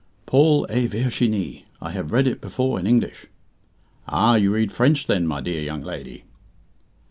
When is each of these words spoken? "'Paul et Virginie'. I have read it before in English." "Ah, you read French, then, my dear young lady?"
"'Paul 0.25 0.65
et 0.67 0.87
Virginie'. 0.89 1.65
I 1.79 1.91
have 1.91 2.11
read 2.11 2.25
it 2.25 2.41
before 2.41 2.79
in 2.79 2.87
English." 2.87 3.27
"Ah, 4.09 4.33
you 4.33 4.51
read 4.51 4.71
French, 4.71 5.05
then, 5.05 5.27
my 5.27 5.41
dear 5.41 5.61
young 5.61 5.83
lady?" 5.83 6.23